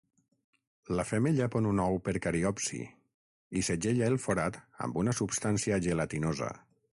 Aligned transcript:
La 0.99 1.03
femella 1.09 1.47
pon 1.55 1.67
un 1.71 1.81
ou 1.83 1.99
per 2.07 2.15
cariopsi, 2.23 2.79
i 3.61 3.63
segella 3.69 4.09
el 4.13 4.17
forat 4.25 4.59
amb 4.87 4.99
una 5.03 5.15
substància 5.21 5.81
gelatinosa. 5.89 6.51